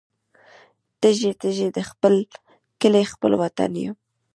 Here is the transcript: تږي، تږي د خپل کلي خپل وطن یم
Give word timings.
تږي، 1.01 1.31
تږي 1.41 1.67
د 1.77 1.79
خپل 1.89 2.13
کلي 2.81 3.03
خپل 3.11 3.31
وطن 3.41 3.71
یم 3.83 3.95